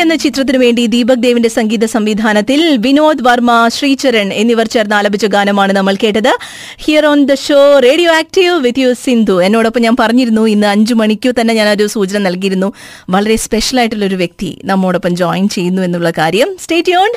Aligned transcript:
എന്ന 0.00 0.14
ചിത്രത്തിനു 0.16 0.58
വേണ്ടി 0.58 0.86
ദീപക് 0.86 1.22
ദേവിന്റെ 1.22 1.48
സംഗീത 1.48 1.84
സംവിധാനത്തിൽ 1.84 2.60
വിനോദ് 2.76 3.24
വർമ്മ 3.26 3.68
ശ്രീചരൺ 3.68 4.28
എന്നിവർ 4.32 4.66
ചേർന്ന് 4.66 4.94
ആലപിച്ച 4.94 5.26
ഗാനമാണ് 5.26 5.72
നമ്മൾ 5.72 5.94
കേട്ടത്. 6.02 6.32
Here 6.84 7.06
on 7.06 7.24
the 7.24 7.34
show 7.34 7.78
radio 7.78 8.12
active 8.12 8.54
with 8.66 8.78
you 8.78 8.92
Sindhu 9.04 9.42
എന്നോടൊപ്പം 9.42 9.82
ഞാൻ 9.82 9.96
പറഞ്ഞിരുന്നു 10.00 10.46
ഇന്ന് 10.46 10.66
അഞ്ചു 10.66 10.94
മണിക്കു 10.94 11.32
തന്നെ 11.40 11.54
ഞാൻ 11.54 11.68
ഒരു 11.68 11.86
സൂചന 11.86 12.18
നൽകിയിരുന്നു. 12.18 12.72
വളരെ 13.10 13.36
സ്പെഷ്യൽ 13.36 13.78
ആയിട്ടുള്ള 13.80 14.04
ഒരു 14.04 14.14
വ്യക്തി 14.14 14.50
നമ്മോടൊപ്പം 14.64 15.16
ജോയിൻ 15.16 15.48
ചെയ്യുന്നു 15.48 15.82
എന്നുള്ള 15.82 16.10
കാര്യം. 16.18 16.50
സ്റ്റേറ്റ് 16.62 16.92
യോൺ 16.92 17.10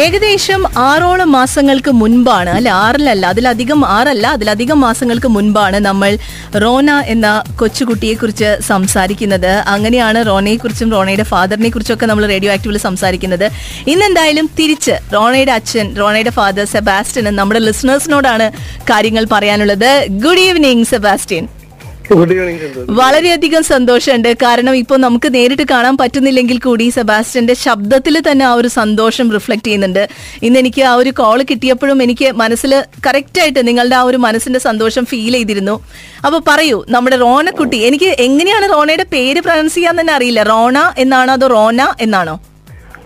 ഏകദേശം 0.00 0.62
ആറോളം 0.76 1.32
മാസങ്ങൾക്ക് 1.32 1.90
മുൻപാണ് 1.90 2.50
അല്ല? 2.50 2.68
ആറിലല്ല 2.68 3.26
അതിലധികം 3.26 3.86
ആറല്ല 3.86 4.26
അതിലധികം 4.26 4.80
മാസങ്ങൾക്ക് 4.80 5.28
മുൻപാണ് 5.28 5.76
നമ്മൾ 5.76 6.18
റോന 6.62 6.90
എന്ന 6.90 7.42
കൊച്ചുകുട്ടിയെ 7.58 8.14
കുറിച്ച് 8.14 8.56
സംസാരിക്കുന്നത്. 8.60 9.52
അങ്ങനെയാണ് 9.74 10.26
റോണയെ 10.26 10.56
കുറിച്ചും 10.56 10.90
റോണയുടെ 10.90 11.22
ഫാദറിനെ 11.22 11.68
കുറിച്ചൊക്കെ 11.68 12.06
നമ്മൾ 12.06 12.26
റേഡിയോ 12.26 12.52
ആക്റ്റീവിൽ 12.52 12.78
സംസാരിക്കുന്നത്. 12.78 13.46
ഇന്ന് 13.86 14.04
എന്തായാലും 14.04 14.50
തിരിച്ച് 14.58 14.96
റോണയുടെ 15.14 15.52
അച്ഛൻ 15.52 15.96
റോണയുടെ 16.00 16.30
ഫാദർ 16.30 16.64
സെബാസ്റ്റ്യൻ 16.64 17.24
നമ്മുടെ 17.24 17.60
ലിസണേഴ്സിനോടാണ് 17.60 18.52
കാര്യങ്ങൾ 18.90 19.26
പറയാനുള്ളത്. 19.32 20.08
ഗുഡ് 20.08 20.38
ഈവനിങ് 20.38 20.84
സെബാസ്റ്റ്യൻ 20.84 21.48
വളരെയധികം 23.00 23.62
സന്തോഷമുണ്ട്. 23.62 24.28
കാരണം 24.42 24.74
ഇപ്പോൾ 24.76 24.98
നമുക്ക് 24.98 25.34
നേരിട്ട് 25.34 25.62
കാണാൻ 25.70 25.96
പറ്റുന്നില്ലെങ്കിൽ 25.96 26.58
കൂടി 26.58 26.88
സെബാസ്റ്റ്യന്റെ 26.88 27.54
ശബ്ദത്തിൽ 27.54 28.22
തന്നെ 28.30 28.44
ആ 28.44 28.52
ഒരു 28.52 28.68
സന്തോഷം 28.68 29.32
റിഫ്ലക്ട് 29.32 29.66
ചെയ്യുന്നുണ്ട്. 29.66 30.08
ഇന്ന് 30.42 30.58
എനിക്ക് 30.58 30.82
ആ 30.82 30.94
ഒരു 30.94 31.10
കോൾ 31.10 31.42
കിട്ടിയപ്പോഴും 31.50 32.02
എനിക്ക് 32.02 32.32
മനസ്സിൽ 32.42 32.84
കറക്റ്റ് 33.06 33.40
ആയിട്ട് 33.40 33.68
നിങ്ങളുടെ 33.68 33.96
ആ 33.96 34.02
ഒരു 34.02 34.16
മനസ്സിന്റെ 34.16 34.58
സന്തോഷം 34.68 35.04
ഫീൽ 35.04 35.32
ചെയ്തിരുന്നു. 35.32 35.76
അപ്പൊ 36.26 36.40
പറയൂ 36.48 36.84
നമ്മുടെ 36.88 37.16
റോണക്കുട്ടി 37.16 37.76
എനിക്ക് 37.76 38.10
എങ്ങനെയാണ് 38.28 38.68
റോണയുടെ 38.74 39.06
പേര് 39.16 39.40
പ്രൊനൗൺസ് 39.40 39.74
ചെയ്യാൻ 39.74 40.00
തന്നെ 40.00 40.12
അറിയില്ല. 40.12 40.42
റോണ 40.42 40.78
എന്നാണോ 40.98 41.32
അതോ 41.32 41.46
റോന 41.46 41.92
എന്നാണോ? 42.00 42.40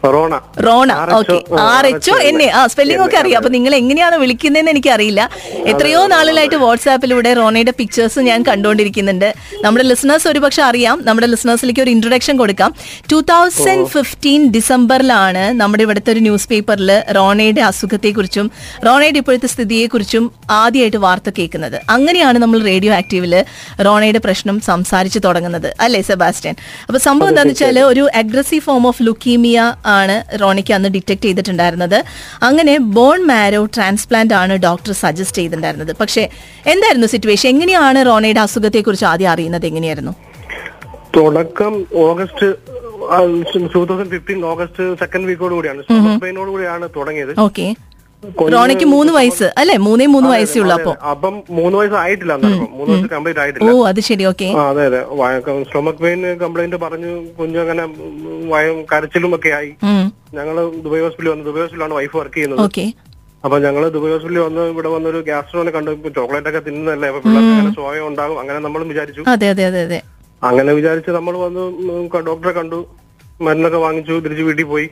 Rona. 0.04 0.34
Rona 0.66 0.92
okay. 1.18 1.36
R 1.58 1.86
H 1.86 2.10
O 2.10 2.16
ആ 2.58 2.66
സ്പെല്ലിംഗ് 2.66 3.04
ഒക്കെ 3.04 3.16
അറിയാം? 3.16 3.38
അപ്പൊ 3.40 3.50
നിങ്ങൾ 3.50 3.74
എങ്ങനെയാണ് 3.74 4.16
വിളിക്കുന്നതെന്ന് 4.16 4.70
എനിക്ക് 4.70 4.90
അറിയില്ല 4.96 5.30
എത്രയോ 5.72 6.06
നാളുകളായിട്ട് 6.06 6.56
വാട്സാപ്പിലൂടെ 6.56 7.32
റോണയുടെ 7.34 7.72
പിക്ചേഴ്സ് 7.78 8.20
ഞാൻ 8.20 8.42
കണ്ടുകൊണ്ടിരിക്കുന്നുണ്ട്. 8.42 9.34
നമ്മുടെ 9.64 9.84
ലിസണേഴ്സ് 9.84 10.28
ഒരുപക്ഷെ 10.28 10.62
അറിയാം. 10.62 11.02
നമ്മുടെ 11.04 11.26
ലിസണേഴ്സിലേക്ക് 11.26 11.80
ഒരു 11.80 11.90
ഇൻട്രൊഡക്ഷൻ 11.90 12.36
കൊടുക്കാം. 12.36 12.74
ടൂ 13.12 13.20
തൗസൻഡ് 13.20 13.86
ഫിഫ്റ്റീൻ 13.86 14.50
ഡിസംബറിലാണ് 14.56 15.60
നമ്മുടെ 15.60 15.82
ഇവിടുത്തെ 15.82 16.12
ഒരു 16.12 16.20
ന്യൂസ് 16.20 16.48
പേപ്പറിൽ 16.48 17.02
റോണയുടെ 17.16 17.60
അസുഖത്തെക്കുറിച്ചും 17.60 18.50
റോണയുടെ 18.86 19.18
ഇപ്പോഴത്തെ 19.18 19.46
സ്ഥിതിയെക്കുറിച്ചും 19.46 20.30
ആദ്യമായിട്ട് 20.50 20.96
വാർത്ത 20.96 21.30
കേൾക്കുന്നത്. 21.38 21.80
അങ്ങനെയാണ് 21.90 22.38
നമ്മൾ 22.38 22.58
റേഡിയോ 22.62 22.94
ആക്റ്റീവിൽ 22.94 23.44
റോണയുടെ 23.84 24.18
പ്രശ്നം 24.18 24.60
സംസാരിച്ചു 24.60 25.18
തുടങ്ങുന്നത്. 25.18 25.74
അല്ലേ 25.80 26.00
സെബാസ്റ്റ്യൻ? 26.00 26.54
അപ്പൊ 26.86 26.98
സംഭവം 26.98 27.28
എന്താണെന്ന് 27.28 27.54
വെച്ചാൽ 27.54 27.78
ഒരു 27.80 28.08
അഗ്രസീവ് 28.14 28.62
ഫോം 28.62 28.86
ഓഫ് 28.86 29.02
ലുക്കീമിയ 29.02 29.58
ആണ് 29.86 30.40
റോണിക്ക് 30.40 30.74
അന്ന് 30.74 30.88
ഡിറ്റക്ട് 30.88 31.22
ചെയ്തിട്ടുണ്ടായിരുന്നത്. 31.22 32.04
അങ്ങനെ 32.42 32.78
ബോൺ 32.78 33.26
മാരോ 33.26 33.64
ട്രാൻസ്പ്ലാന്റ് 33.64 34.34
ആണ് 34.34 34.56
ഡോക്ടർ 34.56 34.92
സജസ്റ്റ് 34.92 35.38
ചെയ്തിട്ടുണ്ടായിരുന്നത്. 35.38 35.96
പക്ഷേ 36.00 36.28
എന്തായിരുന്നു 36.66 37.06
സിറ്റുവേഷൻ 37.06 37.48
എങ്ങനെയാണ് 37.48 38.06
റോണയുടെ 38.06 38.40
അസുഖത്തെ 38.40 38.80
കുറിച്ച് 38.80 39.04
ആദ്യം 39.04 39.30
അറിയുന്നത്? 39.30 39.66
എങ്ങനെയായിരുന്നു? 39.66 40.14
തുടക്കം 41.16 41.86
August 41.94 42.46
two 43.74 43.84
thousand 43.84 44.10
fifteen 44.10 44.44
August 44.44 44.98
second 44.98 45.24
വീക്കോട് 45.24 45.54
കൂടിയാണ് 45.54 45.82
കൂടിയാണ് 46.50 46.88
തുടങ്ങിയത്. 46.96 47.34
റോണിക്ക് 48.54 48.86
മൂന്ന് 48.94 49.12
വയസ്സ്. 49.16 49.46
അല്ലെ? 49.60 49.76
മൂന്നേ 49.86 50.06
മൂന്ന് 50.14 50.28
വയസ്സേ 50.34 50.58
ഉള്ളു 50.62 50.74
അപ്പൊ 50.76 50.92
അപ്പം 51.12 51.34
മൂന്ന് 51.58 51.76
വയസ്സ് 51.78 51.96
ആയിട്ടില്ല 52.02 52.34
മൂന്ന് 52.36 52.90
വയസ്സ് 52.92 53.10
കംപ്ലീറ്റ് 53.14 53.40
ആയിട്ടില്ല. 53.44 53.70
ഓ 53.70 53.86
അത് 53.90 54.00
ശരി. 54.08 54.24
ഓക്കെ. 54.32 54.48
അതെ 54.66 54.84
അതെ. 54.90 55.00
സ്റ്റൊമക് 55.68 56.00
പെയിൻ 56.04 56.22
കംപ്ലൈന്റ് 56.44 56.78
പറഞ്ഞു 56.84 57.12
കുഞ്ഞു 57.38 57.60
അങ്ങനെ 57.64 57.84
വയം 58.54 58.78
കരച്ചിലും 58.92 59.34
ഒക്കെ 59.38 59.52
ആയി. 59.58 59.70
ഞങ്ങൾ 60.38 60.56
ദുബായ് 60.84 61.04
ഹോസ്പിറ്റലിൽ 61.06 61.32
വന്നു 61.34 61.46
ദുബായ് 61.48 61.64
ഹോസ്പിറ്റലാണ് 61.64 61.94
വൈഫ് 62.00 62.16
വർക്ക് 62.16 62.36
ചെയ്യുന്നത്. 62.36 62.62
ഓക്കെ. 62.66 62.86
അപ്പൊ 63.44 63.56
ഞങ്ങൾ 63.64 63.82
ദുബായ് 63.96 64.12
ഹോസ്പിറ്റലിൽ 64.12 64.42
വന്ന് 64.48 64.62
ഇവിടെ 64.74 64.88
വന്നൊരു 64.96 65.18
ഗ്യാസ്ട്രോനെ 65.30 65.70
കണ്ടു. 65.70 65.90
ചോക്ലേറ്റ് 66.18 66.48
ഒക്കെ 66.48 66.62
തിന്നുന്നല്ലേ 66.68 67.08
അപ്പൊ 67.08 67.20
പിള്ളേർക്ക് 67.24 67.74
സ്വായം 67.78 68.06
ഉണ്ടാകും. 68.10 68.38
അങ്ങനെ 68.40 68.58
നമ്മളും 68.58 68.88
വിചാരിച്ചു. 68.92 69.24
അതെ 69.34 69.48
അതെ 69.54 69.64
അതെ 69.70 69.82
അതെ. 69.88 70.00
അങ്ങനെ 70.42 70.72
വിചാരിച്ച് 70.78 71.10
നമ്മൾ 71.18 71.34
വന്ന് 71.44 71.62
ഡോക്ടറെ 72.30 72.54
കണ്ടു. 72.60 72.80
മരുന്നൊക്കെ 73.46 73.78
വാങ്ങിച്ചു. 73.78 74.14
തിരിച്ച് 74.24 74.44
വീട്ടിൽ 74.48 74.66
പോയി. 74.72 74.86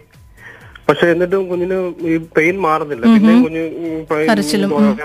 പക്ഷെ 0.88 1.06
എന്നിട്ടും 1.12 1.42
കുഞ്ഞിന് 1.50 1.76
ഈ 2.10 2.14
പെയിൻ 2.36 2.56
മാറുന്നില്ല. 2.64 3.04
പിന്നെ 3.14 3.34
കുഞ്ഞ് 3.44 3.62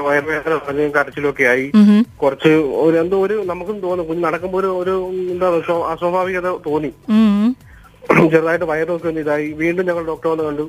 വയറുവേദന 0.07 0.53
കരച്ചിലൊക്കെ 0.65 0.95
കരച്ചിലും 0.97 1.29
ഒക്കെ 1.29 1.45
ആയി. 1.51 1.65
കുറച്ച് 2.21 2.51
ഒരു 2.83 2.95
എന്തോ 3.03 3.17
ഒരു 3.25 3.35
നമുക്കും 3.51 3.77
തോന്നും. 3.85 4.07
കുഞ്ഞ് 4.09 4.23
നടക്കുമ്പോ 4.27 4.57
ഒരു 4.61 4.71
ഒരു 4.81 4.95
എന്താ 5.33 5.47
അസ്വാഭാവികത 5.93 6.49
തോന്നി. 6.67 6.91
ചെറുതായിട്ട് 8.33 8.67
വയറൊക്കെ 8.71 9.09
ഒന്ന് 9.11 9.21
ഇതായി. 9.25 9.47
വീണ്ടും 9.61 9.87
ഞങ്ങൾ 9.89 10.03
ഡോക്ടറെ 10.11 10.31
വന്ന് 10.33 10.45
കണ്ടു. 10.49 10.65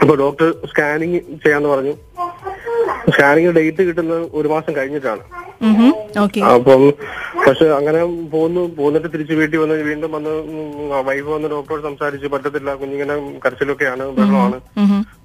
അപ്പൊ 0.00 0.14
ഡോക്ടർ 0.24 0.48
സ്കാനിങ് 0.70 1.20
ചെയ്യാന്ന് 1.44 1.68
പറഞ്ഞു. 1.74 1.94
സ്കാനിങ് 3.08 3.52
ഡേറ്റ് 3.52 3.82
കിട്ടുന്നത് 3.82 4.28
ഒരു 4.32 4.48
മാസം 4.48 4.76
കഴിഞ്ഞിട്ടാണ്. 4.76 5.22
അപ്പം 6.52 6.82
പക്ഷെ 7.46 7.66
അങ്ങനെ 7.78 8.00
പോന്നു 8.32 8.74
പോന്നിട്ട് 8.78 9.12
തിരിച്ചു 9.12 9.34
വീട്ടിൽ 9.34 9.58
വന്ന് 9.58 9.74
വീണ്ടും 9.82 10.12
വന്ന് 10.12 10.32
വൈഫ് 11.08 11.26
വന്ന് 11.26 11.48
ഡോക്ടറോട് 11.48 11.82
സംസാരിച്ച് 11.82 12.26
പറ്റത്തില്ല 12.26 12.74
കുഞ്ഞിങ്ങനെ 12.74 13.14
കരച്ചിലൊക്കെയാണ് 13.44 14.04
വെള്ളമാണ് 14.18 14.58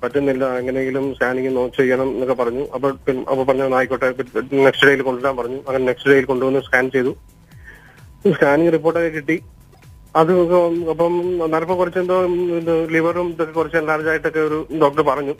പറ്റുന്നില്ല 0.03 0.57
എങ്ങനെയെങ്കിലും 0.59 1.13
സ്കാനിങ് 1.13 1.55
നോ 1.55 1.67
ചെയ്യണം 1.77 2.09
എന്നൊക്കെ 2.13 2.33
പറഞ്ഞു. 2.33 2.63
അപ്പൊ 2.75 2.87
അപ്പൊ 3.31 3.43
പറഞ്ഞു 3.43 3.63
"എന്നാ 3.63 3.77
ആയിക്കോട്ടെ 3.77 4.09
നെക്സ്റ്റ് 4.65 4.87
ഡേയിൽ 4.87 5.01
കൊണ്ടുവരാൻ 5.01 5.37
പറഞ്ഞു. 5.37 5.59
അങ്ങനെ 5.67 5.85
നെക്സ്റ്റ് 5.85 6.09
ഡേയിൽ 6.09 6.25
കൊണ്ടുവന്ന് 6.25 6.59
സ്കാൻ 6.59 6.89
ചെയ്തു. 6.89 7.13
സ്കാനിങ് 8.33 8.71
റിപ്പോർട്ടൊക്കെ 8.71 9.09
കിട്ടി. 9.09 9.37
അത് 10.15 10.31
അപ്പം 10.89 11.13
അന്നേരപ്പോ 11.43 11.77
കുറച്ച് 11.79 11.99
എന്തോ 11.99 12.17
ലിവറും 12.91 13.27
ഇതൊക്കെ 13.29 13.53
കുറച്ച് 13.53 13.77
എൻലാർജ് 13.77 14.07
ആയിട്ടൊക്കെ 14.07 14.39
ഒരു 14.39 14.67
ഡോക്ടർ 14.81 15.01
പറഞ്ഞു. 15.01 15.33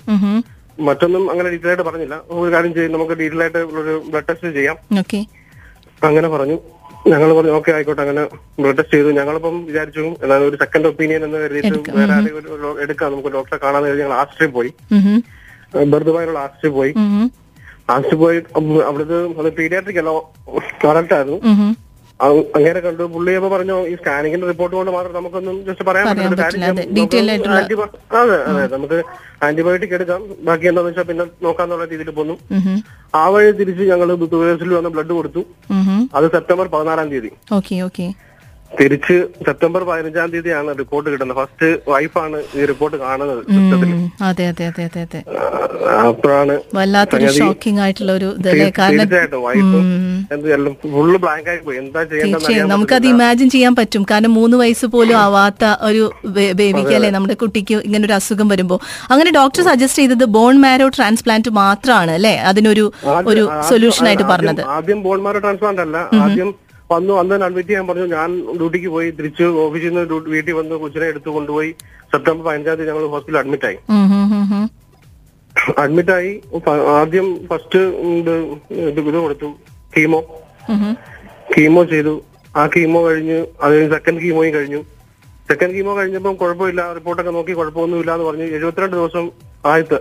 മറ്റൊന്നും 0.79 1.31
അങ്ങനെ 1.31 1.49
ഡീറ്റെയിൽ 1.49 1.67
ആയിട്ട് 1.67 1.83
പറഞ്ഞില്ല. 1.83 2.21
ഒരു 2.29 2.53
കാര്യം 2.53 2.73
ചെയ്യും 2.73 2.91
നമുക്ക് 2.91 3.11
ഡീറ്റെയിൽ 3.11 3.41
ആയിട്ട് 3.41 3.57
ഒരു 3.57 4.03
ബ്ലഡ് 4.09 4.23
ടെസ്റ്റ് 4.29 4.53
ചെയ്യാം. 4.53 4.77
ഓക്കെ 4.99 5.25
അങ്ങനെ 6.03 6.27
പറഞ്ഞു. 6.27 6.59
ഞങ്ങൾ 7.07 7.33
പറഞ്ഞു 7.33 7.51
ഓക്കെ 7.51 7.71
ആയിക്കോട്ടെ. 7.71 8.01
അങ്ങനെ 8.01 8.25
ബ്ലഡ് 8.61 8.77
ടെസ്റ്റ് 8.77 8.93
ചെയ്തു. 8.93 9.07
ഞങ്ങളിപ്പം 9.07 9.65
വിചാരിച്ചു 9.65 10.15
എന്നാലും 10.23 10.49
ഒരു 10.49 10.55
സെക്കൻഡ് 10.55 10.87
ഒപ്പീനിയൻ 10.87 11.23
എന്ന് 11.23 11.37
കരുതിയിട്ട് 11.37 11.91
വേറെ 11.91 12.33
ഒരു 12.33 12.77
എടുക്കാം. 12.79 13.11
നമുക്ക് 13.11 13.29
ഡോക്ടറെ 13.29 13.57
കാണാൻ 13.57 13.83
കരുതി 13.83 14.01
ഞങ്ങൾ 14.01 14.13
ആസ്ട്രിയിൽ 14.13 14.51
പോയി. 14.51 14.73
ഉം. 14.91 15.23
ബർദുബായിലുള്ള 15.91 16.39
ആസ്ട്രിയിൽ 16.39 16.73
പോയി. 16.73 16.93
ഉം. 16.97 17.31
പോയി 18.15 18.41
അവിടുത്തെ 18.81 19.39
അത് 19.39 19.53
പീഡിയാട്രിക് 19.53 19.97
അല്ല 19.97 20.09
കറക്റ്റ് 20.85 21.13
ആയിരുന്നു 21.13 21.75
അങ്ങനെ 22.57 22.79
കണ്ടു. 22.85 23.03
പുള്ളി 23.13 23.31
അപ്പൊ 23.37 23.49
പറഞ്ഞു 23.53 23.75
ഈ 23.91 23.93
സ്കാനിങ്ങിന്റെ 23.99 24.47
റിപ്പോർട്ട് 24.51 24.75
കൊണ്ട് 24.77 24.91
മാത്രം 24.95 25.13
നമുക്കൊന്നും 25.17 25.55
ജസ്റ്റ് 25.67 25.85
പറയാൻ 25.89 26.05
പറ്റില്ല. 26.09 26.67
അതെ. 28.21 28.37
അതെ 28.51 28.65
നമുക്ക് 28.75 28.97
ആന്റിബയോട്ടിക് 29.47 29.95
എടുക്കാം. 29.97 30.21
ബാക്കി 30.47 30.67
എന്താന്ന് 30.71 30.89
വെച്ചാൽ 30.91 31.07
പിന്നെ 31.11 31.25
നോക്കാന്നുള്ള 31.47 31.85
രീതിയിൽ 31.93 32.11
പോന്നു. 32.19 32.35
ആ 33.21 33.23
വഴി 33.35 33.51
തിരിച്ച് 33.61 33.83
ഞങ്ങൾ 33.91 34.09
ദുബൈസിൽ 34.25 34.73
വന്ന് 34.79 34.91
ബ്ലഡ് 34.97 35.13
കൊടുത്തു. 35.19 35.43
അത് 36.17 36.27
സെപ്റ്റംബർ 36.37 36.67
പതിനാറാം 36.75 37.09
തീയതി. 37.13 37.31
Okay 37.59 37.77
okay. 37.87 38.07
തിരിച്ച് 38.79 39.15
സെപ്റ്റംബർ 39.47 39.81
പതിനഞ്ചാം 39.89 40.29
തീയതിയാണ് 40.33 40.69
റിപ്പോർട്ട് 40.81 41.07
കിട്ടുന്നത്. 41.11 41.37
ഫസ്റ്റ് 41.39 41.67
വൈഫാണ് 41.91 42.37
ഈ 42.59 42.65
റിപ്പോർട്ട് 42.71 42.97
കാണുന്നത്. 43.03 43.41
അതെ 44.29 44.45
അതെ 44.51 44.65
അതെ 44.71 44.83
അതെ 44.89 45.01
അതെ. 45.07 45.21
അപ്പോഴാണ് 46.09 46.53
വല്ലാത്തൊരു 46.77 47.27
ഷോക്കിംഗ് 47.39 47.81
ആയിട്ടുള്ള 47.83 48.11
ഒരു 48.19 48.29
തീർച്ചയായിട്ടും 48.45 49.41
വൈഫ് 49.45 49.79
ഫുള്ള് 50.95 51.17
ബ്ലാങ്ക് 51.23 51.49
ആയി 51.53 51.59
പോയി. 51.65 51.77
എന്താ 51.83 52.01
അറിയാൻ 52.03 52.67
നമുക്കത് 52.73 53.07
ഇമാജിൻ 53.13 53.49
ചെയ്യാൻ 53.55 53.73
പറ്റും. 53.79 54.03
കാരണം 54.11 54.33
മൂന്ന് 54.39 54.57
വയസ്സ് 54.61 54.87
പോലും 54.95 55.17
ആവാത്ത 55.25 55.63
ഒരു 55.89 56.03
ബേബിക്ക് 56.61 56.95
അല്ലെ 56.99 57.11
നമ്മുടെ 57.17 57.37
കുട്ടിക്ക് 57.43 57.77
ഇങ്ങനെ 57.87 58.03
ഒരു 58.09 58.15
അസുഖം 58.19 58.47
വരുമ്പോൾ 58.53 58.79
അങ്ങനെ 59.13 59.31
ഡോക്ടർ 59.39 59.61
സജസ്റ്റ് 59.69 60.01
ചെയ്തത് 60.03 60.25
ബോൺ 60.37 60.55
മാരോ 60.65 60.89
ട്രാൻസ്പ്ലാന്റ് 60.97 61.53
മാത്രമാണ് 61.61 62.11
അല്ലെ? 62.17 62.35
അതിനൊരു 62.51 62.85
ഒരു 63.31 63.43
സൊല്യൂഷൻ 63.71 64.05
ആയിട്ട് 64.11 64.27
പറഞ്ഞത്. 64.33 64.61
ആദ്യം 64.77 65.01
ബോൺമാരോ 65.07 65.41
ട്രാൻസ്പ്ലാന്റ് 65.45 65.83
അല്ല 65.87 65.97
ആദ്യം 66.25 66.51
വന്നു. 66.93 67.13
അന്ന് 67.13 67.45
അഡ്മിറ്റ് 67.45 67.69
ചെയ്യാൻ 67.69 67.87
പറഞ്ഞു. 67.87 68.05
ഞാൻ 68.05 68.57
ഡ്യൂട്ടിക്ക് 68.57 68.87
പോയി. 68.87 69.11
തിരിച്ച് 69.11 69.43
ഓഫീസിൽ 69.43 69.89
നിന്ന് 69.89 70.13
വീട്ടിൽ 70.13 70.53
വന്ന് 70.53 70.75
കൊച്ചിനെ 70.75 71.05
എടുത്തു 71.05 71.29
കൊണ്ടുപോയി. 71.29 71.71
സെപ്റ്റംബർ 72.11 72.45
പതിനഞ്ചാം 72.45 72.75
തീയതി 72.75 72.89
ഞങ്ങൾ 72.89 73.05
ഹോസ്പിറ്റലിൽ 73.05 73.39
അഡ്മിറ്റ് 73.39 73.65
ആയി. 73.65 73.77
ഉം, 73.89 74.05
ഉം, 74.05 74.33
ഉം, 74.33 74.61
ഉം. 74.61 74.69
അഡ്മിറ്റ് 75.79 76.11
ആയി. 76.11 76.41
ആദ്യം 77.01 77.47
ഫസ്റ്റ് 77.47 77.79
ഇത് 78.71 79.15
കൊടുത്തു. 79.15 79.45
കീമോ. 79.97 80.21
കീമോ 81.57 81.83
ചെയ്തു. 81.83 82.23
ആ 82.55 82.67
കീമോ 82.67 83.05
കഴിഞ്ഞ് 83.05 83.45
അത് 83.61 83.91
സെക്കൻഡ് 83.91 84.21
കീമോയും 84.21 84.53
കഴിഞ്ഞു. 84.53 84.81
സെക്കൻഡ് 85.49 85.71
കീമോ 85.71 85.97
കഴിഞ്ഞപ്പം 85.97 86.33
കുഴപ്പമില്ല. 86.33 86.93
റിപ്പോർട്ടൊക്കെ 86.93 87.31
നോക്കി 87.31 87.51
കുഴപ്പമൊന്നുമില്ല 87.51 88.13
എന്ന് 88.13 88.25
പറഞ്ഞു. 88.25 88.43
എഴുപത്തിരണ്ട് 88.43 88.95
ദിവസം 88.95 89.52
ആദ്യത്തെ 89.71 89.97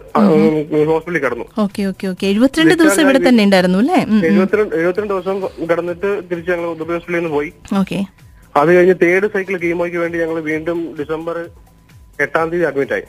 ഹോസ്പിറ്റലിൽ 0.90 1.20
കിടന്നു. 1.24 1.46
Okay 1.64 1.82
okay 1.90 2.06
okay. 2.12 2.24
എഴുപത്തിരണ്ട് 2.32 2.74
ദിവസം 2.80 3.02
ഇവിടെ 3.04 3.20
തന്നെ 3.26 3.42
ഉണ്ടായിരുന്നു 3.48 3.78
അല്ലേ? 3.82 3.98
എഴുപത്തിരണ്ട് 4.30 4.74
എഴുപത്തിരണ്ട് 4.80 5.12
ദിവസം 5.14 5.36
കിടന്നിട്ട് 5.70 6.10
തിരിച്ച് 6.30 6.50
ഞങ്ങൾ 6.52 6.68
ദുബൈ 6.80 6.94
ഹോസ്പിറ്റലിൽ 6.96 7.20
നിന്ന് 7.20 7.32
പോയി. 7.36 7.50
ഓക്കെ. 7.80 7.98
അത് 8.54 8.70
കഴിഞ്ഞ് 8.76 8.96
തേർഡ് 9.02 9.28
സൈക്കിൾ 9.34 9.56
കീമോയ്ക്ക് 9.64 9.98
വേണ്ടി 10.04 10.16
ഞങ്ങൾ 10.22 10.38
വീണ്ടും 10.50 10.78
ഡിസംബർ 11.00 11.36
എട്ടാം 12.24 12.46
തീയതി 12.52 12.66
അഡ്മിറ്റ് 12.70 12.94
ആയി. 12.96 13.04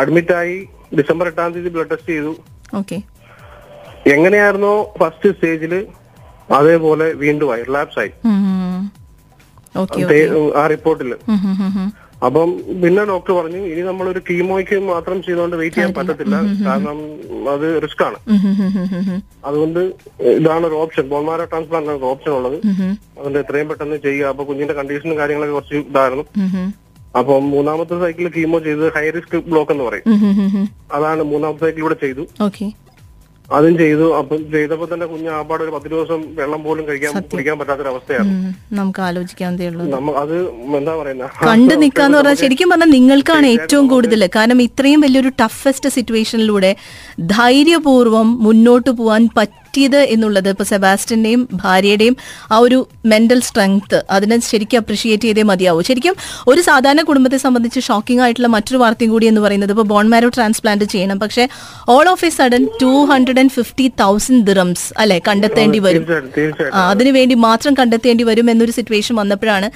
അഡ്മിറ്റ് 0.00 0.34
ആയി 0.40 0.56
ഡിസംബർ 0.98 1.26
എട്ടാം 1.32 1.48
തീയതി 1.54 1.72
ബ്ലഡ് 1.76 1.90
ടെസ്റ്റ് 1.94 2.12
ചെയ്തു. 2.14 2.32
ഓക്കെ. 2.80 2.98
എങ്ങനെയായിരുന്നോ 4.14 4.74
ഫസ്റ്റ് 5.00 5.30
സ്റ്റേജിൽ 5.36 5.74
അതേപോലെ 6.58 7.06
വീണ്ടും 7.22 7.48
ആയി 7.54 7.62
റിലാപ്സ് 7.70 7.98
ആയി. 8.02 8.12
ആ 10.60 10.62
റിപ്പോർട്ടിൽ 10.74 11.10
അപ്പം 12.26 12.48
പിന്നെ 12.82 13.02
ഡോക്ടർ 13.04 13.32
പറഞ്ഞു 13.32 13.60
ഇനി 13.72 13.80
നമ്മളൊരു 13.80 14.20
കീമോയ്ക്ക് 14.30 14.76
മാത്രം 14.88 15.18
ചെയ്തുകൊണ്ട് 15.22 15.56
വെയിറ്റ് 15.56 15.76
ചെയ്യാൻ 15.76 15.92
പറ്റത്തില്ല. 15.98 16.36
കാരണം 16.68 16.98
അത് 17.52 17.66
റിസ്ക് 17.84 18.02
ആണ്. 18.06 18.18
അതുകൊണ്ട് 19.44 19.80
ഇതാണ് 20.38 20.66
ഒരു 20.66 20.74
ഓപ്ഷൻ 20.74 21.08
ബോൺമാര 21.08 21.44
ട്രാൻസ്പ്ലാന്റ് 21.44 21.90
ആണ് 21.90 22.10
ഓപ്ഷൻ 22.12 22.32
ഉള്ളത്. 22.38 22.56
അതുകൊണ്ട് 23.16 23.38
എത്രയും 23.38 23.68
പെട്ടെന്ന് 23.68 23.96
ചെയ്യുക. 24.06 24.26
അപ്പൊ 24.26 24.44
കുഞ്ഞിന്റെ 24.44 24.74
കണ്ടീഷനും 24.74 25.18
കാര്യങ്ങളൊക്കെ 25.18 25.54
കുറച്ച് 25.54 25.74
ഇതായിരുന്നു. 25.92 26.24
അപ്പം 27.18 27.50
മൂന്നാമത്തെ 27.50 27.94
സൈക്കിൾ 28.00 28.28
കീമോ 28.28 28.58
ചെയ്ത് 28.58 28.84
ഹൈ 28.96 29.10
റിസ്ക് 29.10 29.36
ബ്ലോക്ക് 29.50 29.72
എന്ന് 29.72 29.84
പറയും. 29.84 30.04
അതാണ് 30.92 31.22
മൂന്നാമത്തെ 31.22 31.64
സൈക്കിൾ 31.66 31.82
ഇവിടെ 31.84 31.98
ചെയ്തു. 32.04 32.24
അതും 33.56 33.74
ചെയ്തു. 33.80 34.06
അപ്പം 34.18 34.40
ചെയ്തപ്പോ 34.54 34.86
തന്നെ 34.90 35.06
കുഞ്ഞ് 35.10 35.30
ആപാട് 35.36 35.62
ഒരു 35.64 35.72
പത്ത് 35.74 35.88
ദിവസം 35.92 36.20
വെള്ളം 36.38 36.60
പോലും 36.64 36.84
കഴിക്കാൻ 36.88 37.12
കുടിക്കാൻ 37.32 37.54
പറ്റാത്തൊരവസ്ഥയാണ്. 37.60 38.32
നമുക്ക് 38.78 39.00
ആലോചിക്കാൻ 39.06 39.52
ഉള്ളൂ. 39.68 39.84
അത് 40.22 40.34
എന്താ 40.78 40.94
പറയുന്ന? 41.00 41.28
കണ്ടു 41.46 41.74
നിൽക്കാന്ന് 41.82 42.18
പറഞ്ഞാൽ 42.18 42.38
ശരിക്കും 42.42 42.70
പറഞ്ഞാൽ 42.72 42.90
നിങ്ങൾക്കാണ് 42.98 43.46
ഏറ്റവും 43.54 43.86
കൂടുതൽ 43.92 44.22
കാരണം 44.36 44.60
ഇത്രയും 44.68 45.00
വലിയൊരു 45.00 45.32
ടഫസ്റ്റ് 45.42 45.92
സിറ്റുവേഷനിലൂടെ 45.96 46.72
ധൈര്യപൂർവം 47.36 48.28
മുന്നോട്ട് 48.46 48.90
പോകാൻ 49.00 49.24
പറ്റിയത് 49.68 49.96
എന്നുള്ളത് 49.96 50.48
ഇപ്പൊ 50.48 50.64
സെബാസ്റ്റിന്റെയും 50.64 51.48
ഭാര്യയുടെയും 51.52 52.16
ആ 52.52 52.58
ഒരു 52.58 52.88
മെന്റൽ 53.06 53.40
സ്ട്രെങ്ത് 53.40 54.04
അതിനെ 54.10 54.40
ശരിക്കും 54.40 54.78
അപ്രിഷിയേറ്റ് 54.78 55.24
ചെയ്തേ 55.24 55.42
മതിയാവും. 55.42 55.84
ശരിക്കും 55.84 56.14
ഒരു 56.46 56.60
സാധാരണ 56.60 57.02
കുടുംബത്തെ 57.02 57.36
സംബന്ധിച്ച് 57.36 57.80
ഷോക്കിംഗ് 57.80 58.22
ആയിട്ടുള്ള 58.22 58.48
മറ്റൊരു 58.48 58.76
വാർത്തയും 58.76 59.10
കൂടി 59.10 59.26
എന്ന് 59.26 59.40
പറയുന്നത് 59.40 59.70
ഇപ്പോൾ 59.70 59.82
ബോൺ 59.82 60.08
മാരോ 60.08 60.28
ട്രാൻസ്പ്ലാന്റ് 60.28 60.84
ചെയ്യണം. 60.84 61.20
പക്ഷേ 61.20 61.48
all 61.88 62.08
of 62.08 62.24
a 62.24 62.28
sudden 62.28 62.68
two 62.82 63.04
hundred 63.04 63.38
and 63.38 63.50
fifty 63.50 63.88
thousand 63.88 64.46
dirhams 64.46 64.94
അല്ലെ 64.98 65.22
കണ്ടെത്തേണ്ടി 65.28 65.78
വരും. 65.78 65.98
തീർച്ചയായിട്ടും 65.98 66.32
തീർച്ചയായിട്ടും. 66.38 66.78
ആ, 66.78 66.90
അതിനു 66.90 67.10
വേണ്ടി 67.10 67.34
മാത്രം 67.34 67.74
കണ്ടെത്തേണ്ടി 67.74 68.24
വരും 68.24 68.50
എന്നൊരു 68.50 68.70
സിറ്റുവേഷൻ 68.70 69.14
വന്നപ്പോഴാണ് 69.14 69.70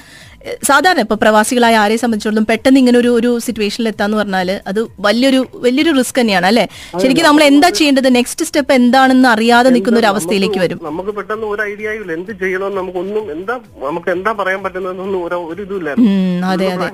സാധാരണ 0.67 1.01
ഇപ്പൊ 1.05 1.15
പ്രവാസികളായ 1.15 1.75
ആരെ 1.75 1.97
സംബന്ധിച്ചിടത്തോളം 1.97 2.47
പെട്ടെന്ന് 2.49 2.79
ഇങ്ങനെ 2.81 2.97
ഒരു 2.97 3.09
ഒരു 3.17 3.29
സിറ്റുവേഷനിൽ 3.45 3.87
എത്താന്ന് 3.91 4.17
പറഞ്ഞാൽ 4.17 4.49
അത് 4.67 4.79
വലിയൊരു 4.99 5.39
വലിയൊരു 5.65 5.91
റിസ്ക് 5.99 6.17
തന്നെയാണ് 6.19 6.47
അല്ലെ? 6.47 6.65
ശരിക്കും 7.01 7.27
നമ്മൾ 7.27 7.43
എന്താ 7.43 7.69
ചെയ്യേണ്ടത്? 7.77 8.09
നെക്സ്റ്റ് 8.17 8.45
സ്റ്റെപ്പ് 8.45 8.73
എന്താണെന്ന് 8.73 9.29
അറിയാതെ 9.29 9.69
നിൽക്കുന്ന 9.69 10.01
ഒരു 10.01 10.09
അവസ്ഥയിലേക്ക് 10.11 10.59
വരും. 10.59 10.79
നമുക്ക് 10.89 11.13
പെട്ടെന്ന് 11.19 11.47
ഒരു 11.47 11.63
ഐഡിയ 11.63 11.95
ഇല്ല. 11.99 12.11
എന്ത് 12.13 12.33
ചെയ്യണമെന്ന് 12.43 12.79
നമുക്കൊന്നും 12.81 13.25
എന്താ 13.31 13.55
നമുക്ക് 13.85 14.11
എന്താ 14.11 14.33
പറയാൻ 14.33 14.61
പറ്റുന്നതെന്നൊന്നും 14.63 15.21
ഒരു 15.25 15.39
ഒരു 15.51 15.61
ഇതുമില്ലായിരുന്നു 15.61 16.11
അതെ 16.51 16.67
അതെ. 16.75 16.89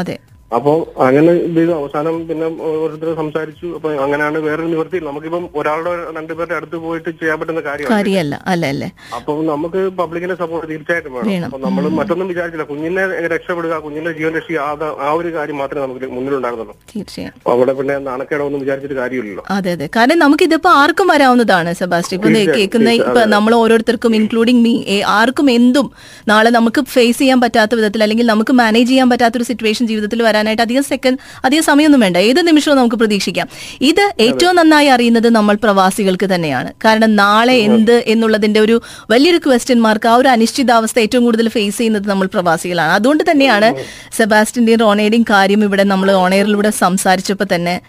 അതെ. 0.00 0.16
അപ്പൊ 0.50 0.72
അങ്ങനെ 0.98 1.32
ഇത് 1.40 1.56
ചെയ്തു 1.56 1.72
അവസാനം 1.72 2.28
പിന്നെ 2.28 2.46
ഓരോരുത്തർ 2.66 3.14
സംസാരിച്ചു. 3.14 3.66
അപ്പൊ 3.74 3.92
അങ്ങനെയാണ് 3.94 4.38
വേറൊരു 4.38 4.68
നിവൃത്തിയിൽ 4.68 5.04
നമുക്കിപ്പം 5.04 5.48
ഒരാളുടെ 5.54 6.12
രണ്ടുപേരുടെ 6.16 6.54
അടുത്ത് 6.54 6.76
പോയിട്ട് 6.76 7.10
ചെയ്യാൻ 7.10 7.38
പറ്റുന്ന 7.40 7.60
കാര്യമല്ല. 7.60 8.34
അല്ല 8.46 8.84
അപ്പൊ 9.14 9.42
നമുക്ക് 9.42 9.88
പബ്ലിക്കിന്റെ 9.98 10.34
സപ്പോർട്ട് 10.34 10.68
തീർച്ചയായിട്ടും 10.70 11.12
വേണം. 11.14 11.44
അപ്പൊ 11.44 11.58
നമ്മൾ 11.58 11.88
മറ്റൊന്നും 11.90 12.28
വിചാരിച്ചില്ല. 12.28 12.62
കുഞ്ഞിനെ 12.64 13.04
രക്ഷപ്പെടുക 13.26 13.78
കുഞ്ഞിന്റെ 13.78 14.12
ജീവൻ 14.12 14.32
രക്ഷിക്കുക 14.32 14.60
ആ- 15.00 15.12
ഒരു 15.12 15.28
കാര്യം 15.32 15.56
മാത്രമേ 15.56 15.82
നമുക്ക് 15.86 16.06
മുന്നിലുണ്ടായിരുന്നുള്ളൂ. 16.12 16.74
തീർച്ചയായും. 16.92 17.34
അപ്പൊ 17.36 17.52
അവിടെ 17.52 17.72
പിന്നെ 17.72 17.98
നാണക്കേടൊന്നും 17.98 18.60
വിചാരിച്ചിട്ട് 18.60 18.94
കാര്യമില്ലല്ലോ. 18.94 19.44
അതെ 19.50 19.72
അതെ. 19.72 19.90
കാരണം 19.96 20.18
നമുക്ക് 20.18 20.44
ഇതിപ്പോ 20.44 20.70
ആർക്കും 20.78 21.06
വരാവുന്നതാണ് 21.06 21.70
ഇപ്പൊ 22.18 22.28
കേൾക്കുന്ന 22.50 22.90
ഇപ്പൊ 22.92 23.24
നമ്മൾ 23.26 23.54
ഓരോരുത്തർക്കും 23.54 24.16
ഇൻക്ലൂഡിംഗ് 24.16 24.62
മീ 24.62 24.74
ആർക്കും 25.10 25.50
എന്തും 25.50 25.86
നാളെ 26.28 26.50
നമുക്ക് 26.50 26.80
ഫേസ് 26.88 27.18
ചെയ്യാൻ 27.18 27.40
പറ്റാത്ത 27.40 27.74
വിധത്തിൽ 27.74 28.02
അല്ലെങ്കിൽ 28.02 28.26
നമുക്ക് 28.26 28.52
മാനേജ് 28.54 28.88
ചെയ്യാൻ 28.88 29.10
പറ്റാത്ത 29.10 29.36
ഒരു 29.36 29.44
സിറ്റുവേഷൻ 29.44 29.86
ജീവിതത്തിൽ 29.86 30.22
വരാനായിട്ട് 30.38 30.62
അധികം 30.62 30.82
സെക്കൻഡ് 30.82 31.18
അധികം 31.44 31.62
സമയമൊന്നും 31.62 32.00
വേണ്ട. 32.00 32.16
ഏത് 32.16 32.46
നിമിഷവും 32.46 32.76
നമുക്ക് 32.76 32.96
പ്രതീക്ഷിക്കാം. 32.96 33.48
ഇത് 33.80 34.12
ഏറ്റവും 34.20 34.56
നന്നായി 34.56 34.86
അറിയുന്നത് 34.86 35.28
നമ്മൾ 35.28 35.56
പ്രവാസികൾക്ക് 35.62 36.26
തന്നെയാണ്. 36.34 36.72
കാരണം 36.84 37.16
നാളെ 37.16 37.52
എന്ത് 37.52 38.02
എന്നുള്ളതിന്റെ 38.06 38.60
ഒരു 38.60 38.82
വലിയൊരു 39.10 39.38
ക്വസ്റ്റ്യൻ 39.38 39.80
മാർക്ക് 39.80 40.08
ആ 40.08 40.14
ഒരു 40.14 40.28
അനിശ്ചിതാവസ്ഥ 40.28 40.98
ഏറ്റവും 40.98 41.24
കൂടുതൽ 41.24 41.48
ഫേസ് 41.48 41.78
ചെയ്യുന്നത് 41.78 42.08
നമ്മൾ 42.08 42.26
പ്രവാസികളാണ്. 42.26 42.92
അതുകൊണ്ട് 42.92 43.24
തന്നെയാണ് 43.30 43.74
സെബാസ്റ്റിന്റെയും 44.16 44.78
റോണയുടെയും 44.78 45.24
കാര്യം 45.30 45.64
ഇവിടെ 45.64 45.82
നമ്മൾ 45.82 46.12
ഓണയറിലൂടെ 46.12 46.70
സംസാരിച്ചപ്പോൾ 46.70 47.44
തന്നെ 47.54 47.80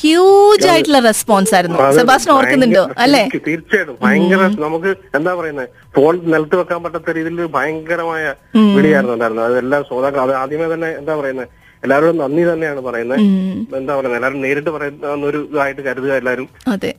ഹ്യൂജ് 0.00 0.68
ആയിട്ടുള്ള 0.68 0.98
റെസ്പോൺസ് 0.98 1.54
ആയിരുന്നു. 1.54 1.78
സെബാസ്റ്റ്യൻ 1.92 2.36
ഓർക്കുന്നുണ്ടോ? 2.36 2.80
അല്ലെ 2.80 3.02
അല്ലേ? 3.02 3.22
തീർച്ച- 3.22 3.46
തീർച്ചയായിട്ടും 3.46 3.98
ഭയങ്കര 4.02 4.62
നമുക്ക് 4.62 5.16
എന്താ 5.16 5.34
പറയുന്നത് 5.34 5.68
ഫോൺ 5.96 6.20
നിലത്ത് 6.24 6.56
വെക്കാൻ 6.56 6.82
പറ്റാത്ത 6.82 7.10
രീതിയിൽ 7.10 7.46
ഭയങ്കരമായ 7.46 8.34
വിളിയായിരുന്നു 8.56 9.14
ഉണ്ടായിരുന്നത്. 9.14 9.52
അതെല്ലാം 9.52 9.84
ശ്രോതാക്കൾ 9.88 10.20
അത് 10.20 10.34
ആദ്യമേ 10.34 10.74
തന്നെ 10.74 10.88
എന്താ 10.88 11.16
പറയുന്നത് 11.16 11.48
എല്ലാവരോടും 11.84 12.18
നന്ദി 12.22 12.42
തന്നെയാണ് 12.48 12.80
പറയുന്നത്. 12.88 13.20
എന്താ 13.80 13.92
പറയുന്നത്? 13.98 14.18
എല്ലാവരും 14.18 14.42
നേരിട്ട് 14.46 14.70
പറയുന്ന 14.76 15.26
ഒരു 15.30 15.40
ഇതായിട്ട് 15.52 15.82
കരുതുക 15.88 16.12
എല്ലാവരും 16.20 16.46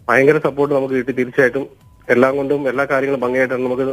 ഭയങ്കര 0.09 0.39
സപ്പോർട്ട് 0.47 0.73
നമുക്ക് 0.77 0.95
കിട്ടി. 0.99 1.13
തീർച്ചയായിട്ടും 1.19 1.65
എല്ലാം 2.13 2.33
കൊണ്ടും 2.37 2.61
എല്ലാ 2.71 2.83
കാര്യങ്ങളും 2.91 3.21
ഭംഗിയായിട്ടാണ് 3.25 3.63
നമുക്ക് 3.65 3.85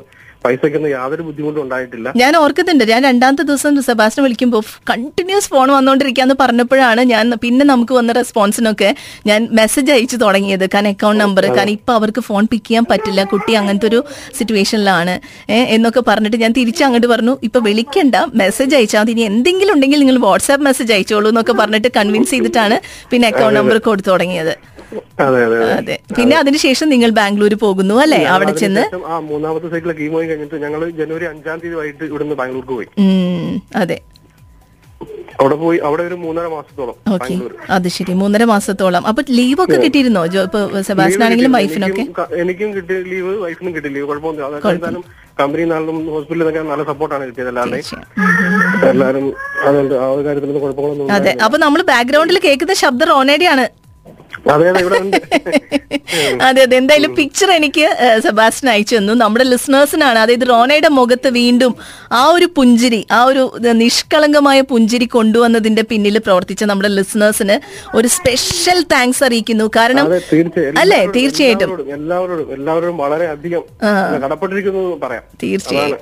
പൈസയ്ക്കൊന്നും 0.44 0.90
യാതൊരു 0.90 1.22
ബുദ്ധിമുട്ടും 1.26 1.60
ഉണ്ടായിട്ടില്ല. 1.62 2.08
ഞാൻ 2.20 2.32
ഓർക്കുന്നുണ്ട് 2.40 2.84
ഞാൻ 2.90 3.00
രണ്ടാമത്തെ 3.08 3.44
ദിവസം 3.48 3.78
സെബാസ്റ്റിനെ 3.86 4.22
വിളിക്കുമ്പോൾ 4.26 4.60
കണ്ടിന്യൂസ് 4.90 5.48
ഫോൺ 5.52 5.68
വന്നുകൊണ്ടിരിക്കാന്ന് 5.76 6.36
പറഞ്ഞപ്പോഴാണ് 6.42 7.02
ഞാൻ 7.12 7.34
പിന്നെ 7.44 7.64
നമുക്ക് 7.72 7.94
വന്ന 7.98 8.12
റെസ്പോൺസിനൊക്കെ 8.12 8.90
ഞാൻ 9.26 9.48
മെസ്സേജ് 9.60 9.92
അയച്ചു 9.96 10.18
തുടങ്ങിയത് 10.24 10.66
കാരണം 10.74 10.90
അക്കൗണ്ട് 10.90 11.20
നമ്പർ 11.24 11.46
കാരണം 11.48 11.74
ഇപ്പൊ 11.78 11.94
അവർക്ക് 11.94 12.24
ഫോൺ 12.28 12.44
പിക്ക് 12.52 12.66
ചെയ്യാൻ 12.68 12.86
പറ്റില്ല 12.92 13.24
കുട്ടി 13.24 13.54
അങ്ങനത്തെ 13.54 13.88
ഒരു 13.88 14.00
സിറ്റുവേഷനിലാണ് 14.38 15.16
എന്നൊക്കെ 15.74 16.02
പറഞ്ഞിട്ട് 16.10 16.40
ഞാൻ 16.44 16.54
തിരിച്ചു 16.60 16.84
അങ്ങോട്ട് 16.84 17.10
പറഞ്ഞു 17.14 17.36
ഇപ്പൊ 17.42 17.60
വിളിക്കണ്ട 17.60 18.16
മെസ്സേജ് 18.42 18.76
അയച്ചാൽ 18.80 19.02
മതി 19.02 19.14
ഇനി 19.16 19.24
എന്തെങ്കിലും 19.32 19.74
ഉണ്ടെങ്കിൽ 19.74 20.00
നിങ്ങൾ 20.04 20.18
വാട്സാപ്പ് 20.28 20.64
മെസ്സേജ് 20.64 20.92
അയച്ചോളൂ 20.92 21.28
എന്നൊക്കെ 21.28 21.56
പറഞ്ഞിട്ട് 21.62 21.92
കൺവിൻസ് 21.98 22.30
ചെയ്തിട്ടാണ് 22.30 22.78
പിന്നെ 23.10 23.28
അക്കൗണ്ട് 23.28 23.58
നമ്പർ 23.60 23.78
കൊടുത്തു 23.88 24.10
തുടങ്ങിയത്. 24.10 24.54
അതെ 25.24 25.38
അതെ 25.76 25.96
പിന്നെ 26.16 26.34
അതിനുശേഷം 26.40 26.88
നിങ്ങൾ 26.94 27.10
ബാംഗ്ലൂർ 27.18 27.54
പോകുന്നു 27.62 27.94
അല്ലെ? 28.02 28.20
അവിടെ 28.34 28.52
ചെന്ന്? 28.60 28.84
ആ 29.12 29.16
മൂന്നാമത്തെ 29.30 29.68
സൈക്കിൾ 29.72 29.92
കീമോയി 30.00 30.26
കഴിഞ്ഞിട്ട് 30.30 30.58
ഞങ്ങൾ 30.64 30.82
ജനുവരി 31.00 31.26
അഞ്ചാം 31.32 31.58
തീയതി 31.62 31.76
വൈകിട്ട് 31.80 32.04
ഇവിടുന്ന് 32.10 32.36
ബാംഗ്ലൂർക്ക് 32.40 32.74
പോയി. 32.74 32.88
അതെ. 33.82 33.98
അവിടെ 35.40 35.56
പോയി 35.62 35.78
അവിടെ 35.86 36.02
ഒരു 36.08 36.16
മൂന്നര 36.22 36.46
മാസത്തോളം 36.52 36.94
അത് 37.76 37.88
ശരി. 37.96 38.12
മൂന്നര 38.20 38.44
മാസത്തോളം. 38.50 39.02
അപ്പൊ 39.10 39.22
ലീവ് 39.38 39.60
ഒക്കെ 39.64 39.76
കിട്ടിയിരുന്നോ? 39.82 40.22
സെബാസ്റ്റിനാണെങ്കിലും 40.28 41.24
ആണെങ്കിലും 41.26 41.52
വൈഫിനൊക്കെ? 41.56 42.04
എനിക്കും 42.42 42.70
കിട്ടി 42.76 42.94
ലീവ് 43.10 43.32
വൈഫിനും 43.42 43.72
കിട്ടി 43.76 43.88
ലീവ്. 43.88 44.06
കുഴപ്പമൊന്നും 44.10 44.44
എന്തായാലും 44.72 45.02
കമ്പനി 45.40 45.64
നാളിലും 45.72 45.96
ഹോസ്പിറ്റലിൽ 46.14 46.46
നല്ല 46.70 46.84
സപ്പോർട്ടാണ് 46.90 47.24
കിട്ടിയത് 47.28 47.50
തീർച്ചയായും. 47.56 48.06
എല്ലാവരും 48.90 49.26
അതുകൊണ്ട് 49.66 49.94
ആ 50.02 50.06
ഒരു 50.14 50.22
കാര്യത്തിലൊന്നും 50.28 50.64
കുഴപ്പങ്ങളൊന്നും 50.66 51.12
അതെ. 51.16 51.34
അപ്പൊ 51.46 51.58
നമ്മൾ 51.58 51.82
ബാക്ക്ഗ്രൗണ്ടിൽ 51.92 52.40
കേൾക്കുന്ന 52.46 52.76
ശബ്ദം 52.84 53.08
റോണയുടെയാണ് 53.12 53.66
അതെ 56.46 56.60
അതെ 56.64 56.74
എന്തായാലും 56.78 57.12
പിക്ചർ 57.16 57.48
എനിക്ക് 57.56 57.84
ഏഹ്, 58.04 58.18
സെബാസ്റ്റ്യൻ 58.24 58.68
അയച്ചു 58.72 58.94
തന്നു. 58.96 59.14
നമ്മുടെ 59.22 59.44
ലിസ്ണേഴ്സിനാണ് 59.44 60.18
അതായത് 60.22 60.44
റോണയുടെ 60.50 60.90
മുഖത്ത് 60.98 61.28
വീണ്ടും 61.38 61.72
ആ 62.18 62.22
ഒരു 62.34 62.46
പുഞ്ചിരി 62.56 63.00
ആ 63.16 63.24
ഒരു 63.30 63.42
നിഷ്കളങ്കമായ 63.80 64.58
പുഞ്ചിരി 64.72 65.06
കൊണ്ടുവന്നതിന്റെ 65.16 65.82
പിന്നിൽ 65.90 66.16
പ്രവർത്തിച്ച 66.26 66.64
നമ്മുടെ 66.70 66.90
ലിസണേഴ്സിന് 66.98 67.56
ഒരു 67.98 68.08
സ്പെഷ്യൽ 68.16 68.78
താങ്ക്സ് 68.94 69.24
അറിയിക്കുന്നു. 69.28 69.66
കാരണം 69.78 70.06
അല്ലേ? 70.82 71.00
തീർച്ചയായിട്ടും. 71.16 71.68
എല്ലാവരോടും 71.68 71.90
എല്ലാവരോടും 71.98 72.46
എല്ലാവരോടും 72.56 72.96
വളരെ 73.04 73.26
അധികം 73.34 73.64
കടപ്പെട്ടിരിക്കുന്നു 74.24 74.84
പറയാം. 75.04 75.24
തീർച്ചയായും. 75.44 75.98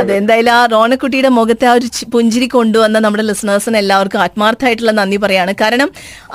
അതെന്തായാലും 0.00 0.54
ആ 0.58 0.70
റോണക്കുട്ടിയുടെ 0.74 1.32
മുഖത്തെ 1.38 1.68
ആ 1.70 1.76
ഒരു 1.80 1.86
പുഞ്ചിരി 2.14 2.48
കൊണ്ടുവന്ന 2.56 2.96
നമ്മുടെ 3.06 3.26
ലിസണേഴ്സിന് 3.30 3.80
എല്ലാവർക്കും 3.84 4.22
ആത്മാർത്ഥമായിട്ടുള്ള 4.26 4.94
നന്ദി 5.00 5.20
പറയാണ്. 5.26 5.54
കാരണം 5.64 5.88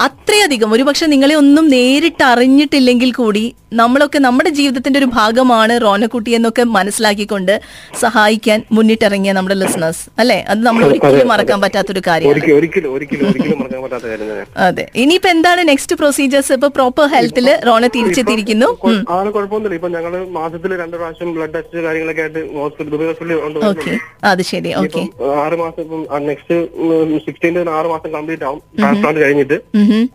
അത്രയധികം 0.07 0.69
ഒരുപക്ഷെ 0.77 1.07
നിങ്ങളെ 1.11 1.35
ഒന്നും 1.35 1.65
നേരിട്ട് 1.69 2.23
അറിഞ്ഞിട്ടില്ലെങ്കിൽ 2.23 3.11
കൂടി 3.13 3.43
നമ്മളൊക്കെ 3.73 4.19
നമ്മുടെ 4.19 4.49
ജീവിതത്തിന്റെ 4.49 4.97
ഒരു 4.99 5.07
ഭാഗമാണ് 5.13 5.81
റോനക്കുട്ടി 5.81 6.31
എന്നൊക്കെ 6.31 6.63
മനസ്സിലാക്കിക്കൊണ്ട് 6.77 7.51
സഹായിക്കാൻ 7.99 8.59
മുന്നിട്ടിറങ്ങിയ 8.71 9.31
നമ്മുടെ 9.37 9.55
ലിസണേഴ്സ് 9.55 10.03
അല്ലെ? 10.19 10.45
അത് 10.49 10.61
നമ്മൾ 10.65 10.81
ഒരിക്കലും 10.85 11.27
മറക്കാൻ 11.27 11.59
പറ്റാത്തൊരു 11.61 12.01
കാര്യമാണ്. 12.07 12.35
അതെ. 14.57 14.85
ഇനിയിപ്പോ 14.95 15.29
എന്താണ് 15.29 15.67
നെക്സ്റ്റ് 15.67 15.95
പ്രൊസീജിയേഴ്സ് 15.95 16.53
ഇപ്പൊ 16.53 16.67
പ്രോപ്പർ 16.67 17.05
ഹെൽത്തിൽ 17.15 17.47
റോണ 17.67 17.87
തിരിച്ചെത്തിയിരിക്കുന്നു. 17.95 18.69
കുഴപ്പമൊന്നുമില്ല. 19.35 19.77
ഇപ്പൊ 19.79 19.89
മാസത്തിൽ 20.39 20.75
രണ്ടു 20.81 20.95
പ്രാവശ്യം 20.97 21.31
ബ്ലഡ് 21.37 21.53
ടെസ്റ്റ് 21.53 21.83
കാര്യങ്ങളൊക്കെ 21.87 22.21
ആയിട്ട് 22.21 22.43
ഹോസ്പിറ്റൽ 22.59 22.91
ദുബൈ 22.95 23.07
ഓക്കെ 23.71 23.93
അത് 24.23 24.41
ശരി. 24.51 24.73
ഓക്കെ 24.83 25.03
ആറ് 25.45 25.57
മാസം 25.63 25.87
നെക്സ്റ്റ് 26.27 26.59
ആറ് 27.77 27.87
മാസം 27.93 28.09
കംപ്ലീറ്റ് 28.17 28.45
ആവും. 28.49 28.61
ട്രാൻസ്പ്ലാന്റ് 28.79 29.21
കഴിഞ്ഞിട്ട്. 29.25 29.57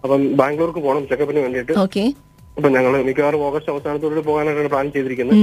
അപ്പം 0.04 0.22
ബാംഗ്ലൂർക്ക് 0.36 0.82
പോകണം 0.86 1.04
ചെക്കപ്പിന് 1.10 1.42
വേണ്ടിയിട്ട്. 1.46 1.74
ഓക്കെ 1.84 2.04
അപ്പൊ 2.56 2.68
ഞങ്ങൾ 2.76 2.92
മിക്കവാറും 3.08 3.40
ഓഗസ്റ്റ് 3.46 3.72
അവസാനത്തോടെ 3.72 4.22
പോകാനായിട്ടാണ് 4.28 4.70
പ്ലാൻ 4.74 4.86
ചെയ്തിരിക്കുന്നത്. 4.94 5.40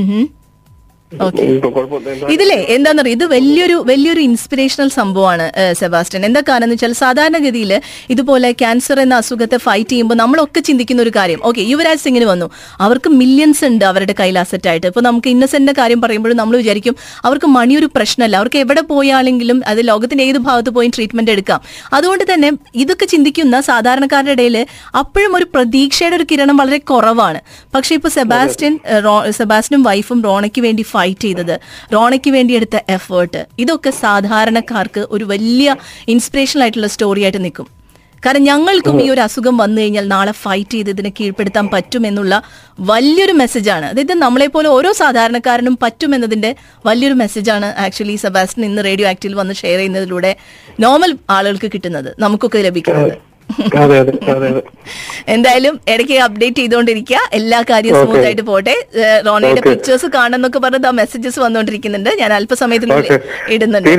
ഇതിലെ 2.35 2.59
എന്താണെന്നറിയോ 2.75 3.15
ഇത് 3.19 3.25
വലിയൊരു 3.35 3.77
വലിയൊരു 3.91 4.21
ഇൻസ്പിറേഷണൽ 4.29 4.89
സംഭവമാണ് 4.99 5.47
സെബാസ്റ്റൻ 5.81 5.91
സെബാസ്റ്റ്യൻ. 5.93 6.21
എന്താ 6.29 6.41
കാരണം 6.47 6.65
എന്ന് 6.67 6.75
വെച്ചാൽ 6.75 6.93
സാധാരണഗതിയിൽ 7.03 7.71
ഇതുപോലെ 8.13 8.49
ക്യാൻസർ 8.61 8.97
എന്ന 9.03 9.15
അസുഖത്തെ 9.21 9.57
ഫൈറ്റ് 9.65 9.89
ചെയ്യുമ്പോൾ 9.91 10.17
നമ്മളൊക്കെ 10.21 10.61
ചിന്തിക്കുന്ന 10.67 11.01
ഒരു 11.05 11.11
കാര്യം. 11.17 11.39
ഓക്കെ 11.49 11.61
യുവരാജ് 11.71 12.01
സിംഗിന് 12.05 12.27
വന്നു. 12.31 12.47
അവർക്ക് 12.85 13.09
മില്യൺസ് 13.21 13.63
ഉണ്ട് 13.69 13.85
അവരുടെ 13.91 14.13
കയ്യിൽ 14.19 14.37
അസറ്റ് 14.43 14.69
ആയിട്ട്. 14.71 14.87
ഇപ്പൊ 14.91 15.01
നമുക്ക് 15.07 15.29
ഇന്നസെന്റിന്റെ 15.35 15.75
കാര്യം 15.81 15.99
പറയുമ്പോഴും 16.05 16.37
നമ്മൾ 16.41 16.55
വിചാരിക്കും 16.63 16.95
അവർക്ക് 17.27 17.49
മണി 17.57 17.75
ഒരു 17.81 17.89
പ്രശ്നമല്ല. 17.95 18.35
അവർക്ക് 18.41 18.59
എവിടെ 18.63 18.83
പോയാണെങ്കിലും 18.91 19.59
അത് 19.71 19.81
ലോകത്തിന്റെ 19.89 20.23
ഏത് 20.29 20.39
ഭാഗത്ത് 20.47 20.73
പോയി 20.77 20.89
ട്രീറ്റ്മെന്റ് 20.95 21.33
എടുക്കാം. 21.35 21.61
അതുകൊണ്ട് 21.97 22.25
തന്നെ 22.33 22.51
ഇതൊക്കെ 22.83 23.07
ചിന്തിക്കുന്ന 23.13 23.61
സാധാരണക്കാരുടെ 23.69 24.35
ഇടയിൽ 24.37 24.57
അപ്പോഴും 25.01 25.33
ഒരു 25.39 25.47
പ്രതീക്ഷയുടെ 25.53 26.17
ഒരു 26.19 26.27
കിരണം 26.31 26.57
വളരെ 26.61 26.81
കുറവാണ്. 26.91 27.41
പക്ഷെ 27.75 27.93
ഇപ്പൊ 27.99 28.11
സെബാസ്റ്റ്യൻ 28.17 28.73
സെബാസ്റ്റ്യനും 29.39 29.83
വൈഫും 29.89 30.19
റോണയ്ക്ക് 30.29 30.61
വേണ്ടി 30.67 30.85
ഫൈറ്റ് 31.03 31.27
ചെയ്തത്. 31.27 31.55
റോണയ്ക്ക് 31.93 32.33
വേണ്ടി 32.39 32.53
എടുത്ത 32.61 32.85
എഫേർട്ട് 32.97 33.43
ഇതൊക്കെ 33.65 33.93
സാധാരണക്കാർക്ക് 34.03 35.03
ഒരു 35.15 35.25
വലിയ 35.31 35.69
ഇൻസ്പിറേഷണൽ 36.15 36.63
ആയിട്ടുള്ള 36.65 36.89
സ്റ്റോറി 36.95 37.23
ആയിട്ട് 37.27 37.41
നിൽക്കും. 37.45 37.69
കാരണം 38.23 38.43
ഞങ്ങൾക്കും 38.47 38.97
ഈ 39.03 39.07
ഒരു 39.13 39.21
അസുഖം 39.25 39.55
വന്നു 39.61 39.79
കഴിഞ്ഞാൽ 39.81 40.05
നാളെ 40.13 40.33
ഫൈറ്റ് 40.43 40.75
ചെയ്ത് 40.75 40.89
ഇതിനെ 40.93 41.09
കീഴ്പ്പെടുത്താൻ 41.17 41.65
പറ്റും 41.73 42.03
എന്നുള്ള 42.09 42.33
വലിയൊരു 42.91 43.33
മെസ്സേജാണ് 43.41 43.85
അതായത് 43.89 44.13
നമ്മളെപ്പോലെ 44.21 44.69
ഓരോ 44.75 44.91
സാധാരണക്കാരനും 45.01 45.75
പറ്റുമെന്നതിന്റെ 45.81 46.51
വലിയൊരു 46.87 47.17
മെസ്സേജാണ് 47.23 47.69
ആക്ച്വലി 47.85 48.15
സെബാസ്റ്റ്യൻ 48.23 48.65
ഇന്ന് 48.69 48.87
റേഡിയോ 48.89 49.09
ആക്ടിൽ 49.11 49.35
വന്ന് 49.41 49.55
ഷെയർ 49.61 49.77
ചെയ്യുന്നതിലൂടെ 49.81 50.31
നോർമൽ 50.85 51.13
ആളുകൾക്ക് 51.37 51.71
കിട്ടുന്നത്. 51.75 52.09
നമുക്കൊക്കെ 52.25 52.61
ലഭിക്കുന്നത്. 52.69 53.13
എന്തായാലും 55.35 55.75
ഇടയ്ക്ക് 55.93 56.15
അപ്ഡേറ്റ് 56.25 56.59
ചെയ്തുകൊണ്ടിരിക്കുക. 56.61 57.19
എല്ലാ 57.33 57.59
കാര്യവും 57.69 57.95
സ്മൂത്ത് 58.01 58.25
ആയിട്ട് 58.29 58.45
പോട്ടെ. 58.49 58.75
റോണയുടെ 59.27 59.61
പിക്ചേഴ്സ് 59.69 60.07
കാണുന്നൊക്കെ 60.15 60.59
പറഞ്ഞത് 60.65 60.87
ആ 60.91 60.93
മെസ്സേജസ് 61.01 61.39
വന്നുകൊണ്ടിരിക്കുന്നുണ്ട്. 61.45 62.11
ഞാൻ 62.21 62.33
അല്പസമയത്തിനുള്ളിൽ 62.33 63.13
ഓക്കെ 63.13 63.53
ഇടുന്നുണ്ട്. 63.53 63.89